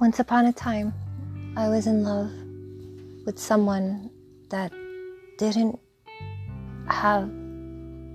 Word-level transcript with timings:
Once 0.00 0.20
upon 0.20 0.46
a 0.46 0.52
time, 0.52 0.94
I 1.56 1.68
was 1.68 1.88
in 1.88 2.04
love 2.04 2.30
with 3.26 3.36
someone 3.36 4.12
that 4.48 4.70
didn't 5.38 5.76
have 6.86 7.28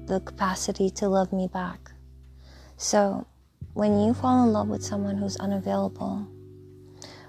the 0.07 0.21
capacity 0.23 0.89
to 0.91 1.09
love 1.09 1.33
me 1.33 1.49
back. 1.51 1.91
So, 2.77 3.27
when 3.73 3.99
you 3.99 4.13
fall 4.13 4.45
in 4.45 4.53
love 4.53 4.69
with 4.69 4.81
someone 4.81 5.17
who's 5.17 5.35
unavailable, 5.35 6.25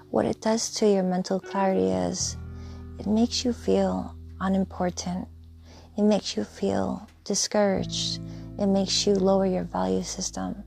what 0.09 0.23
it 0.25 0.39
does 0.39 0.73
to 0.75 0.87
your 0.87 1.03
mental 1.03 1.41
clarity 1.41 1.91
is 1.91 2.37
it 2.97 3.07
makes 3.07 3.43
you 3.43 3.51
feel 3.51 4.15
unimportant. 4.39 5.27
It 5.97 6.03
makes 6.03 6.37
you 6.37 6.45
feel 6.45 7.05
discouraged. 7.25 8.21
It 8.57 8.67
makes 8.67 9.05
you 9.05 9.15
lower 9.15 9.45
your 9.47 9.65
value 9.65 10.03
system. 10.03 10.63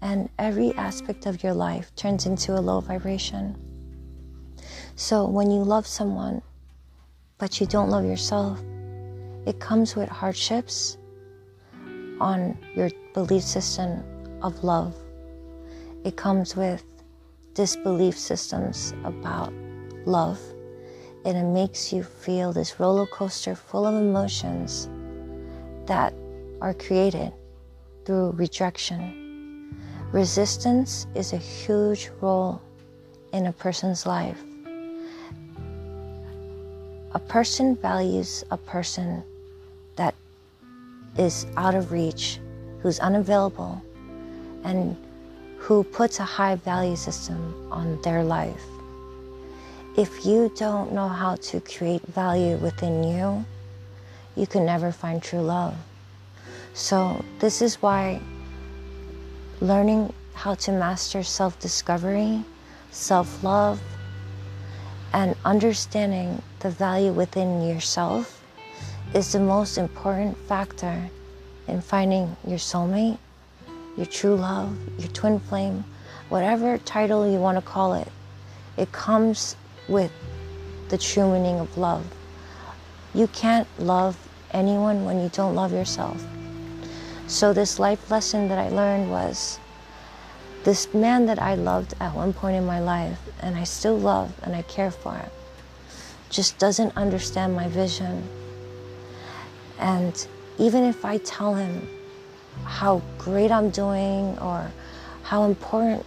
And 0.00 0.28
every 0.38 0.74
aspect 0.74 1.26
of 1.26 1.42
your 1.42 1.54
life 1.54 1.94
turns 1.96 2.26
into 2.26 2.54
a 2.54 2.60
low 2.60 2.80
vibration. 2.80 3.56
So 4.94 5.26
when 5.26 5.50
you 5.50 5.62
love 5.62 5.86
someone, 5.86 6.42
but 7.38 7.60
you 7.60 7.66
don't 7.66 7.90
love 7.90 8.04
yourself, 8.04 8.60
it 9.46 9.60
comes 9.60 9.96
with 9.96 10.08
hardships 10.08 10.98
on 12.20 12.58
your 12.74 12.90
belief 13.14 13.42
system 13.42 14.02
of 14.42 14.62
love. 14.64 14.94
It 16.04 16.16
comes 16.16 16.54
with 16.54 16.84
disbelief 17.54 18.16
systems 18.16 18.92
about 19.04 19.52
love. 20.06 20.40
And 21.24 21.36
it 21.36 21.44
makes 21.44 21.92
you 21.92 22.02
feel 22.02 22.52
this 22.52 22.78
roller 22.78 23.06
coaster 23.06 23.54
full 23.54 23.86
of 23.86 23.94
emotions 23.94 24.88
that 25.86 26.14
are 26.60 26.74
created 26.74 27.32
through 28.04 28.30
rejection. 28.32 29.27
Resistance 30.12 31.06
is 31.14 31.32
a 31.32 31.36
huge 31.36 32.10
role 32.20 32.60
in 33.32 33.46
a 33.46 33.52
person's 33.52 34.06
life 34.06 34.42
a 37.12 37.18
person 37.18 37.74
values 37.76 38.44
a 38.50 38.56
person 38.56 39.22
that 39.96 40.14
is 41.16 41.46
out 41.56 41.74
of 41.74 41.90
reach, 41.90 42.38
who's 42.80 43.00
unavailable, 43.00 43.82
and 44.64 44.96
who 45.56 45.82
puts 45.82 46.20
a 46.20 46.24
high 46.24 46.54
value 46.54 46.96
system 46.96 47.40
on 47.72 48.00
their 48.02 48.22
life. 48.22 48.64
If 49.96 50.24
you 50.24 50.52
don't 50.54 50.92
know 50.92 51.08
how 51.08 51.36
to 51.36 51.60
create 51.60 52.02
value 52.02 52.56
within 52.58 53.02
you, 53.02 53.44
you 54.36 54.46
can 54.46 54.64
never 54.64 54.92
find 54.92 55.20
true 55.20 55.40
love. 55.40 55.74
So, 56.74 57.24
this 57.40 57.60
is 57.62 57.82
why 57.82 58.20
learning 59.60 60.12
how 60.34 60.54
to 60.54 60.72
master 60.72 61.22
self 61.22 61.58
discovery, 61.58 62.44
self 62.90 63.42
love, 63.42 63.80
and 65.12 65.34
understanding 65.44 66.42
the 66.60 66.70
value 66.70 67.12
within 67.12 67.66
yourself 67.66 68.44
is 69.14 69.32
the 69.32 69.40
most 69.40 69.78
important 69.78 70.36
factor 70.46 71.10
in 71.66 71.80
finding 71.80 72.36
your 72.46 72.58
soulmate, 72.58 73.18
your 73.96 74.06
true 74.06 74.36
love, 74.36 74.76
your 74.98 75.08
twin 75.08 75.40
flame, 75.40 75.84
whatever 76.28 76.78
title 76.78 77.30
you 77.30 77.38
want 77.38 77.56
to 77.56 77.62
call 77.62 77.94
it. 77.94 78.08
It 78.76 78.92
comes 78.92 79.56
with 79.88 80.12
the 80.88 80.98
true 80.98 81.32
meaning 81.32 81.58
of 81.58 81.76
love. 81.76 82.06
You 83.14 83.26
can't 83.28 83.66
love 83.78 84.16
anyone 84.52 85.04
when 85.04 85.20
you 85.20 85.30
don't 85.30 85.54
love 85.54 85.72
yourself. 85.72 86.24
So, 87.28 87.52
this 87.52 87.78
life 87.78 88.10
lesson 88.10 88.48
that 88.48 88.58
I 88.58 88.70
learned 88.70 89.10
was 89.10 89.60
this 90.64 90.94
man 90.94 91.26
that 91.26 91.38
I 91.38 91.56
loved 91.56 91.92
at 92.00 92.14
one 92.14 92.32
point 92.32 92.56
in 92.56 92.64
my 92.64 92.80
life, 92.80 93.20
and 93.42 93.54
I 93.54 93.64
still 93.64 93.98
love 93.98 94.32
and 94.42 94.56
I 94.56 94.62
care 94.62 94.90
for, 94.90 95.20
just 96.30 96.58
doesn't 96.58 96.96
understand 96.96 97.54
my 97.54 97.68
vision. 97.68 98.26
And 99.78 100.26
even 100.56 100.84
if 100.84 101.04
I 101.04 101.18
tell 101.18 101.54
him 101.54 101.86
how 102.64 103.02
great 103.18 103.52
I'm 103.52 103.68
doing 103.68 104.38
or 104.38 104.72
how 105.22 105.44
important 105.44 106.06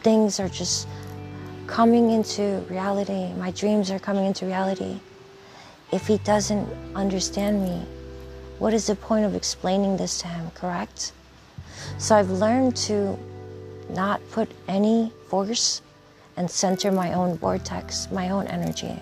things 0.00 0.40
are 0.40 0.48
just 0.48 0.88
coming 1.66 2.10
into 2.10 2.64
reality, 2.70 3.34
my 3.34 3.50
dreams 3.50 3.90
are 3.90 3.98
coming 3.98 4.24
into 4.24 4.46
reality, 4.46 4.98
if 5.92 6.06
he 6.06 6.16
doesn't 6.18 6.66
understand 6.94 7.62
me, 7.62 7.86
what 8.58 8.72
is 8.72 8.86
the 8.86 8.96
point 8.96 9.24
of 9.24 9.34
explaining 9.34 9.96
this 9.96 10.18
to 10.18 10.28
him, 10.28 10.50
correct? 10.52 11.12
So 11.98 12.14
I've 12.14 12.30
learned 12.30 12.76
to 12.88 13.18
not 13.90 14.20
put 14.30 14.50
any 14.68 15.12
force 15.28 15.82
and 16.36 16.50
center 16.50 16.90
my 16.90 17.12
own 17.12 17.36
vortex, 17.36 18.10
my 18.10 18.30
own 18.30 18.46
energy 18.46 18.96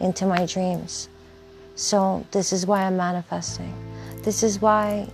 into 0.00 0.26
my 0.26 0.46
dreams. 0.46 1.08
So 1.76 2.24
this 2.30 2.52
is 2.52 2.66
why 2.66 2.82
I'm 2.82 2.96
manifesting. 2.96 3.74
This 4.22 4.42
is 4.42 4.60
why 4.60 5.08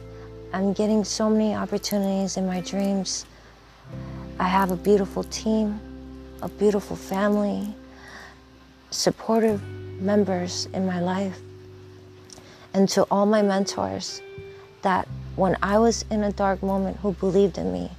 I'm 0.53 0.73
getting 0.73 1.05
so 1.05 1.29
many 1.31 1.55
opportunities 1.55 2.37
in 2.37 2.47
my 2.47 2.61
dreams. 2.61 3.27
I 4.39 4.49
have 4.49 4.71
a 4.71 4.77
beautiful 4.77 5.25
team, 5.25 5.81
a 6.43 6.49
beautiful 6.49 6.97
family, 6.97 7.75
supportive 8.91 9.63
members 10.01 10.67
in 10.73 10.87
my 10.87 11.01
life. 11.01 11.39
And 12.77 12.87
to 12.91 13.07
all 13.11 13.25
my 13.25 13.41
mentors 13.41 14.21
that 14.83 15.09
when 15.35 15.57
I 15.63 15.79
was 15.79 16.05
in 16.11 16.23
a 16.23 16.31
dark 16.31 16.63
moment 16.63 16.99
who 16.99 17.13
believed 17.13 17.57
in 17.57 17.73
me. 17.73 17.91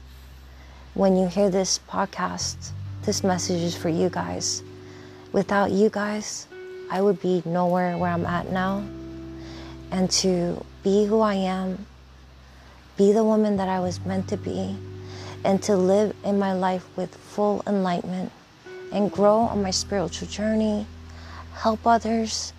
When 0.94 1.18
you 1.18 1.28
hear 1.28 1.50
this 1.50 1.80
podcast, 1.90 2.70
this 3.02 3.24
message 3.24 3.64
is 3.64 3.76
for 3.76 3.90
you 3.90 4.10
guys. 4.10 4.62
Without 5.32 5.72
you 5.72 5.90
guys, 5.90 6.46
I 6.92 7.02
would 7.02 7.20
be 7.20 7.42
nowhere 7.44 7.98
where 7.98 8.12
I'm 8.12 8.28
at 8.28 8.52
now. 8.52 8.86
And 9.90 10.12
to 10.22 10.64
be 10.84 11.06
who 11.06 11.22
I 11.22 11.34
am, 11.34 11.88
be 12.98 13.12
the 13.14 13.24
woman 13.24 13.58
that 13.58 13.68
I 13.68 13.80
was 13.80 14.00
meant 14.06 14.28
to 14.28 14.38
be, 14.38 14.78
and 15.44 15.60
to 15.64 15.76
live 15.76 16.16
in 16.24 16.38
my 16.38 16.54
life 16.54 16.86
with 16.96 17.16
full 17.16 17.64
enlightenment 17.66 18.32
and 18.92 19.12
grow 19.12 19.40
on 19.40 19.64
my 19.64 19.72
spiritual 19.72 20.28
journey, 20.28 20.86
help 21.56 21.88
others, 21.88 22.54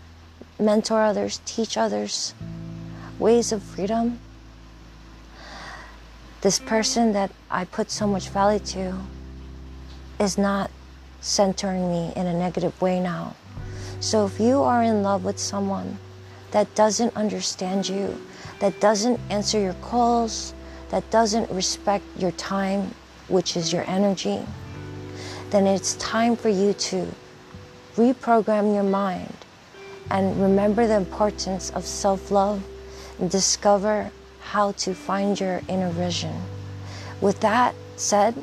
mentor 0.59 1.03
others, 1.03 1.41
teach 1.45 1.77
others 1.77 2.35
ways 3.19 3.53
of 3.53 3.63
freedom 3.63 4.19
this 6.41 6.61
person 6.61 7.13
that 7.13 7.33
I 7.51 7.65
put 7.65 7.91
so 7.91 8.07
much 8.07 8.29
value 8.29 8.61
to 8.61 8.95
is 10.21 10.39
not 10.39 10.71
centering 11.21 11.91
me 11.91 12.13
in 12.15 12.27
a 12.27 12.33
negative 12.33 12.81
way 12.81 13.01
now. 13.01 13.35
So 13.99 14.25
if 14.27 14.39
you 14.39 14.63
are 14.63 14.83
in 14.85 15.03
love 15.03 15.25
with 15.25 15.39
someone 15.39 15.99
that 16.53 16.73
doesn't 16.77 17.17
understand 17.17 17.89
you, 17.89 18.25
that 18.61 18.81
doesn't 18.81 19.19
answer 19.31 19.59
your 19.59 19.75
calls, 19.75 20.55
that 20.91 21.11
doesn't 21.11 21.51
respect 21.51 22.05
your 22.17 22.31
time, 22.33 22.95
which 23.27 23.57
is 23.57 23.73
your 23.73 23.85
energy, 23.89 24.41
then 25.51 25.67
it's 25.67 25.95
time 25.95 26.37
for 26.37 26.49
you 26.49 26.73
to 26.73 27.09
reprogram 27.97 28.73
your 28.75 28.85
mind 28.85 29.38
and 30.11 30.41
remember 30.41 30.87
the 30.87 30.97
importance 30.97 31.71
of 31.71 31.85
self 31.85 32.31
love 32.31 32.63
and 33.19 33.31
discover 33.31 34.11
how 34.41 34.73
to 34.73 34.95
find 34.95 35.39
your 35.39 35.61
inner 35.69 35.91
vision. 35.91 36.35
With 37.21 37.41
that 37.41 37.75
said, 37.97 38.35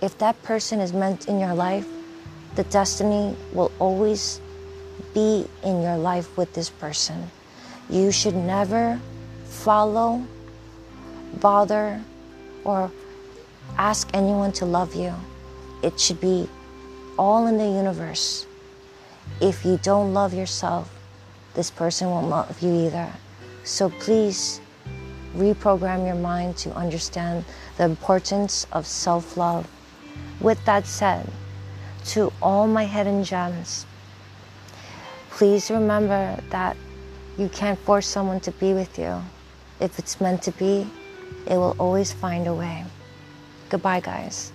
if 0.00 0.16
that 0.18 0.40
person 0.42 0.80
is 0.80 0.92
meant 0.92 1.28
in 1.28 1.38
your 1.38 1.54
life, 1.54 1.86
the 2.54 2.64
destiny 2.64 3.36
will 3.52 3.72
always 3.78 4.40
be 5.14 5.46
in 5.62 5.82
your 5.82 5.96
life 5.96 6.36
with 6.36 6.52
this 6.54 6.70
person. 6.70 7.30
You 7.90 8.10
should 8.12 8.34
never 8.34 9.00
follow, 9.44 10.24
bother, 11.40 12.00
or 12.64 12.90
ask 13.76 14.08
anyone 14.14 14.52
to 14.52 14.64
love 14.64 14.94
you. 14.94 15.14
It 15.82 15.98
should 15.98 16.20
be 16.20 16.48
all 17.18 17.46
in 17.46 17.58
the 17.58 17.68
universe. 17.68 18.46
If 19.40 19.64
you 19.64 19.78
don't 19.82 20.14
love 20.14 20.32
yourself, 20.34 20.90
this 21.54 21.70
person 21.70 22.10
won't 22.10 22.28
love 22.28 22.60
you 22.62 22.86
either. 22.86 23.12
So 23.64 23.90
please 23.90 24.60
reprogram 25.36 26.06
your 26.06 26.16
mind 26.16 26.56
to 26.58 26.74
understand 26.74 27.44
the 27.76 27.84
importance 27.84 28.66
of 28.72 28.86
self 28.86 29.36
love. 29.36 29.68
With 30.40 30.64
that 30.64 30.86
said, 30.86 31.30
to 32.06 32.32
all 32.42 32.66
my 32.66 32.84
hidden 32.84 33.24
gems, 33.24 33.86
please 35.30 35.70
remember 35.70 36.40
that 36.50 36.76
you 37.38 37.48
can't 37.48 37.78
force 37.78 38.06
someone 38.06 38.40
to 38.40 38.50
be 38.52 38.74
with 38.74 38.98
you. 38.98 39.22
If 39.80 39.98
it's 39.98 40.20
meant 40.20 40.42
to 40.42 40.52
be, 40.52 40.86
it 41.46 41.56
will 41.56 41.76
always 41.78 42.12
find 42.12 42.46
a 42.46 42.54
way. 42.54 42.84
Goodbye, 43.68 44.00
guys. 44.00 44.52